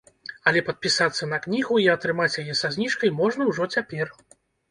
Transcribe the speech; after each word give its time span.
Але 0.51 0.61
падпісацца 0.69 1.27
на 1.33 1.39
кнігу 1.43 1.75
і 1.83 1.85
атрымаць 1.95 2.31
яе 2.43 2.57
са 2.61 2.73
зніжкай 2.79 3.13
можна 3.21 3.41
ўжо 3.53 3.63
цяпер. 3.79 4.07